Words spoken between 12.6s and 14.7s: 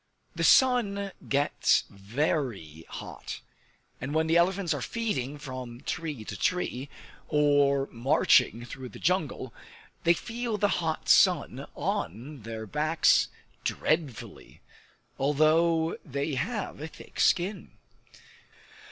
backs dreadfully